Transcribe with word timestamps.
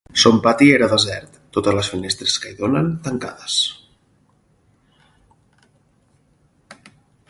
Son 0.21 0.35
pati 0.45 0.69
era 0.77 0.87
desert; 0.93 1.35
totes 1.57 1.77
les 1.79 1.89
finestres 1.93 2.39
que 2.45 2.53
hi 2.53 2.57
donen, 2.63 2.91
tancades. 3.09 3.59